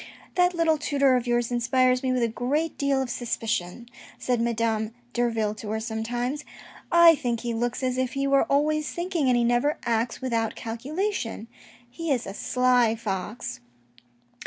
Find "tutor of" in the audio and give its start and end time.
0.79-1.27